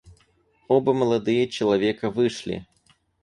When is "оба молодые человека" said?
0.67-2.09